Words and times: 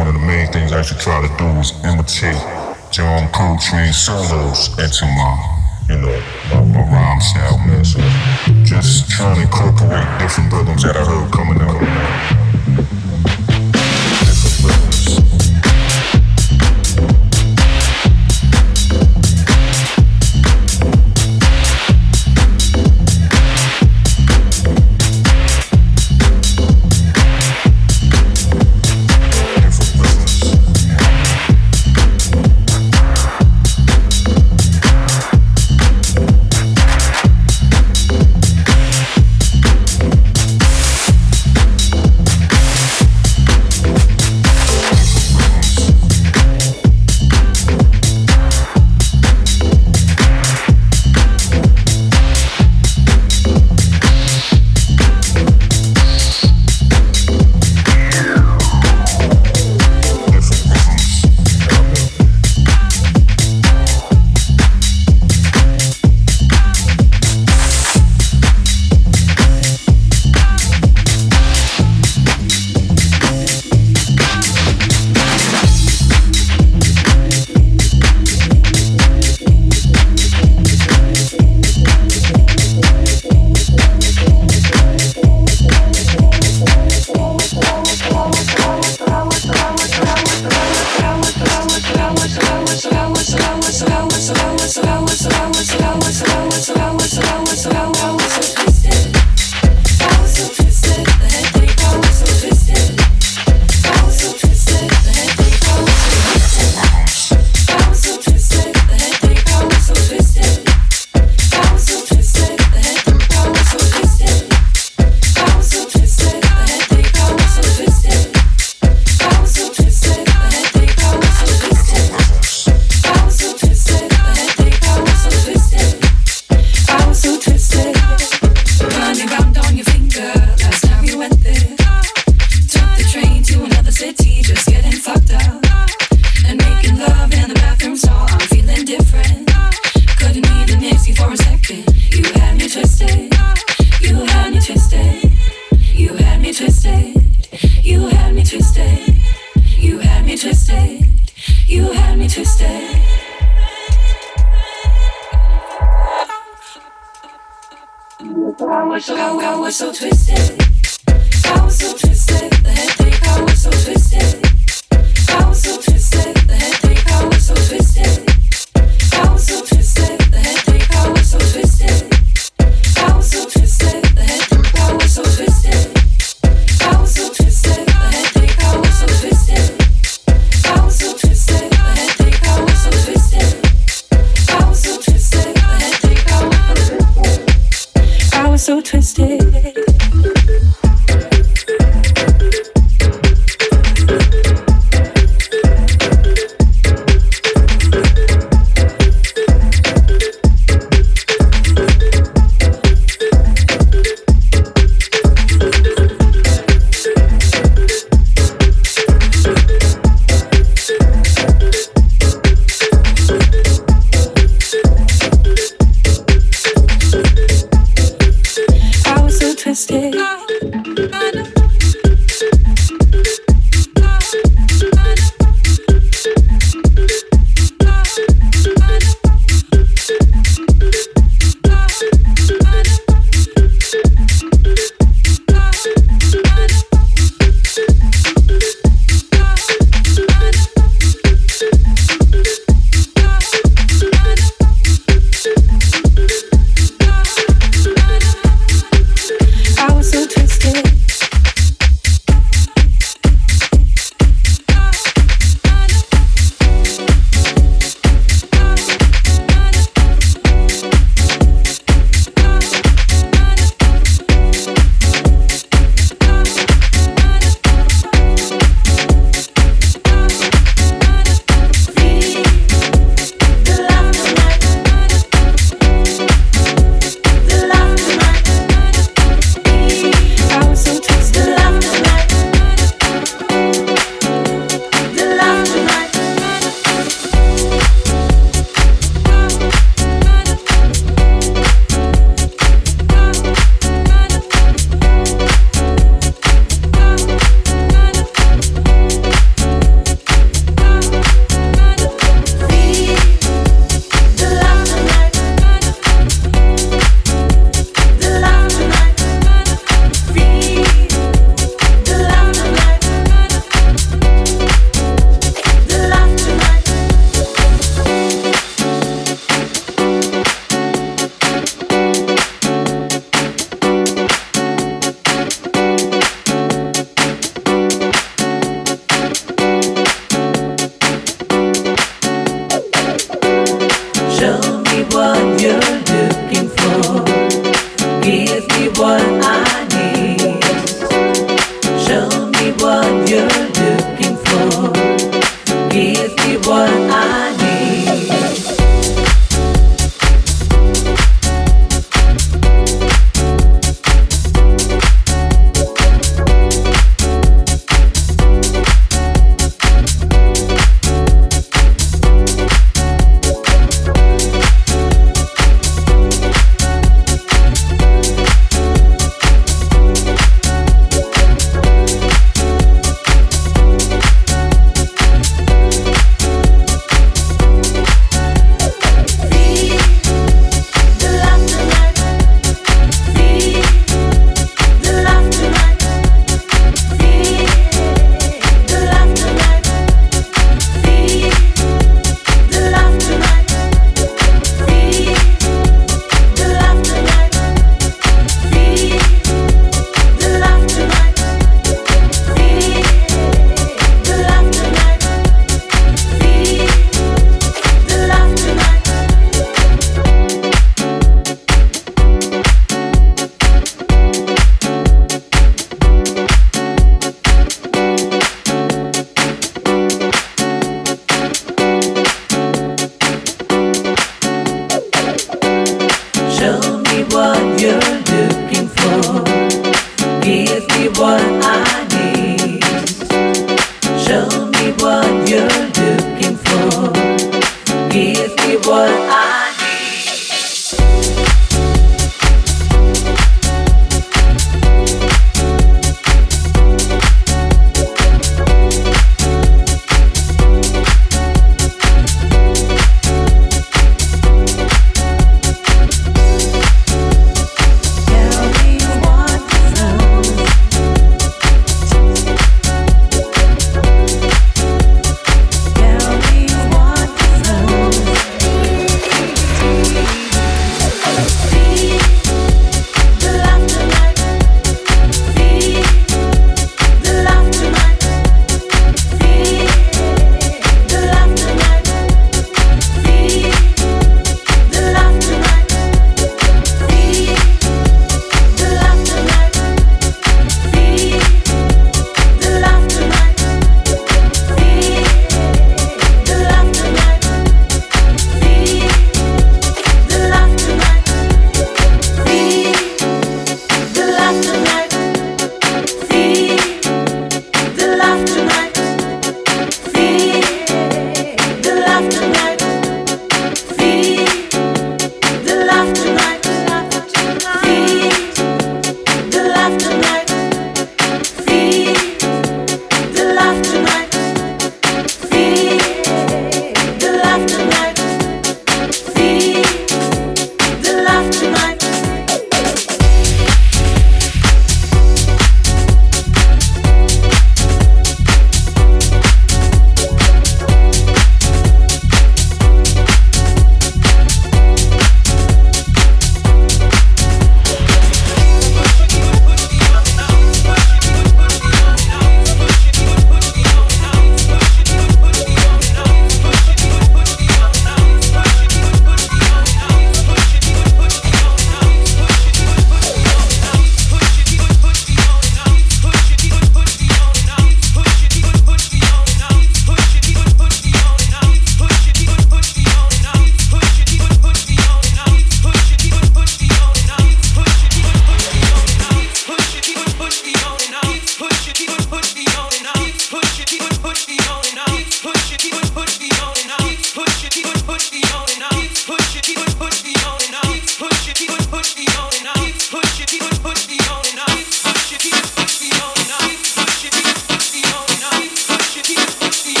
one 0.00 0.08
of 0.08 0.14
the 0.14 0.26
main 0.26 0.50
things 0.50 0.72
I 0.72 0.80
should 0.80 0.98
try 0.98 1.20
to 1.20 1.28
do 1.36 1.44
is 1.60 1.76
imitate 1.84 2.40
John 2.90 3.28
Coltrane 3.36 3.92
solos 3.92 4.72
into 4.80 5.04
my, 5.04 5.32
you 5.90 5.98
know, 6.00 6.16
my, 6.48 6.64
my 6.72 6.80
rhyme 6.88 7.20
style, 7.20 7.58
man. 7.68 7.84
So 7.84 8.00
just 8.64 9.10
trying 9.10 9.36
to 9.36 9.42
incorporate 9.42 10.08
different 10.18 10.54
rhythms 10.54 10.84
that 10.84 10.96
I 10.96 11.04
heard 11.04 11.30
coming 11.30 11.60
out. 11.60 11.99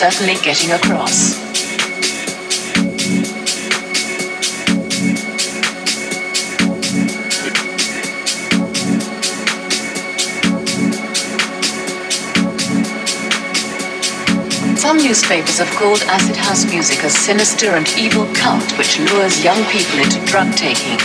Certainly 0.00 0.36
getting 0.36 0.70
across. 0.70 1.34
Some 14.80 14.96
newspapers 14.96 15.58
have 15.58 15.68
called 15.76 16.00
acid 16.04 16.36
house 16.36 16.64
music 16.72 17.02
a 17.04 17.10
sinister 17.10 17.72
and 17.72 17.86
evil 17.98 18.24
cult 18.32 18.78
which 18.78 18.98
lures 19.00 19.44
young 19.44 19.62
people 19.66 19.98
into 19.98 20.18
drug 20.24 20.50
taking. 20.56 20.96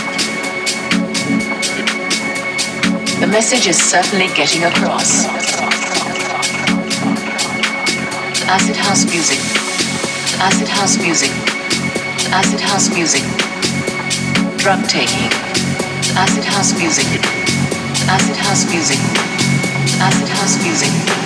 The 3.20 3.28
message 3.30 3.66
is 3.66 3.76
certainly 3.76 4.28
getting 4.28 4.64
across. 4.64 5.55
Acid 8.48 8.76
house 8.76 9.04
music. 9.06 9.38
Acid 10.38 10.68
house 10.68 10.96
music. 10.98 11.32
Acid 12.30 12.60
house 12.60 12.88
music. 12.94 13.22
Drug 14.56 14.86
taking. 14.88 15.32
Acid 16.14 16.44
house 16.44 16.72
music. 16.78 17.06
Acid 18.08 18.36
house 18.36 18.64
music. 18.70 19.00
Acid 20.00 20.28
house 20.28 20.62
music. 20.62 21.25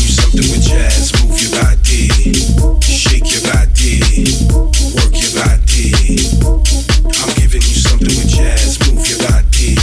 with 0.33 0.63
jazz. 0.63 1.11
Move 1.23 1.41
your 1.41 1.51
body, 1.51 2.07
shake 2.81 3.33
your 3.33 3.41
body, 3.51 3.99
work 4.95 5.11
your 5.19 5.33
body. 5.35 5.91
I'm 7.19 7.29
giving 7.35 7.61
you 7.61 7.75
something 7.75 8.07
with 8.07 8.29
jazz. 8.29 8.79
Move 8.87 9.05
your 9.07 9.19
body, 9.27 9.75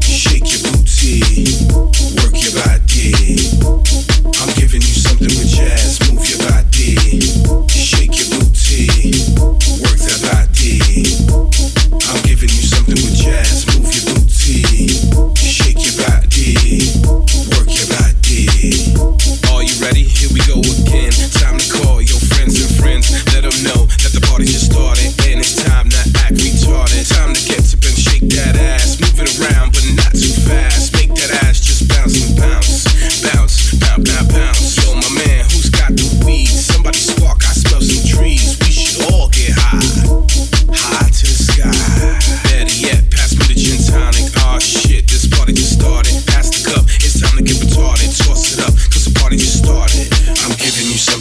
shake 0.00 0.48
your 0.50 0.62
booty, 0.72 1.20
work 2.16 2.34
your 2.40 2.54
body. 2.64 4.23